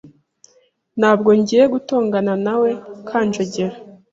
[0.99, 2.69] Ntabwo ngiye gutonganawe nawe
[3.07, 3.75] Kanjongera.